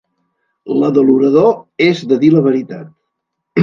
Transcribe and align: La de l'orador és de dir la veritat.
La 0.83 0.89
de 0.95 1.03
l'orador 1.11 1.53
és 1.91 2.05
de 2.13 2.21
dir 2.27 2.35
la 2.39 2.47
veritat. 2.51 2.95